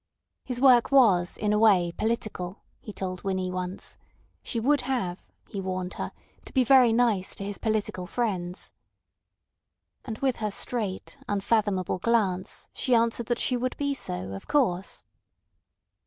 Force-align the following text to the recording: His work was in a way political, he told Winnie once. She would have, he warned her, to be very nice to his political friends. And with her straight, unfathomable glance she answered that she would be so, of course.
His 0.43 0.59
work 0.59 0.91
was 0.91 1.37
in 1.37 1.53
a 1.53 1.59
way 1.59 1.91
political, 1.95 2.63
he 2.79 2.91
told 2.91 3.23
Winnie 3.23 3.51
once. 3.51 3.99
She 4.41 4.59
would 4.59 4.81
have, 4.81 5.21
he 5.47 5.61
warned 5.61 5.93
her, 5.93 6.11
to 6.45 6.53
be 6.53 6.63
very 6.63 6.91
nice 6.91 7.35
to 7.35 7.43
his 7.43 7.59
political 7.59 8.07
friends. 8.07 8.73
And 10.03 10.17
with 10.17 10.37
her 10.37 10.49
straight, 10.49 11.17
unfathomable 11.29 11.99
glance 11.99 12.67
she 12.73 12.95
answered 12.95 13.27
that 13.27 13.37
she 13.37 13.55
would 13.55 13.77
be 13.77 13.93
so, 13.93 14.31
of 14.33 14.47
course. 14.47 15.03